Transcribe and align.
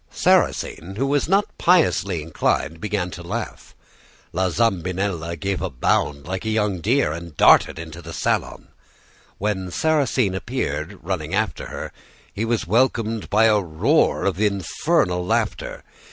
"Sarrasine, 0.09 0.95
who 0.95 1.05
was 1.05 1.29
not 1.29 1.45
piously 1.59 2.23
inclined, 2.23 2.81
began 2.81 3.11
to 3.11 3.21
laugh. 3.21 3.75
La 4.33 4.49
Zambinella 4.49 5.35
gave 5.35 5.61
a 5.61 5.69
bound 5.69 6.25
like 6.25 6.43
a 6.43 6.49
young 6.49 6.79
deer, 6.81 7.11
and 7.11 7.37
darted 7.37 7.77
into 7.77 8.01
the 8.01 8.11
salon. 8.11 8.69
When 9.37 9.69
Sarrasine 9.69 10.33
appeared, 10.33 10.97
running 11.03 11.35
after 11.35 11.67
her, 11.67 11.91
he 12.33 12.45
was 12.45 12.65
welcomed 12.65 13.29
by 13.29 13.45
a 13.45 13.59
roar 13.61 14.25
of 14.25 14.41
infernal 14.41 15.23
laughter. 15.23 15.83